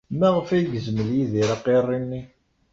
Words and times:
Maɣef 0.19 0.49
ay 0.55 0.65
yezmel 0.73 1.09
Yidir 1.17 1.49
aqirri-nni? 1.55 2.21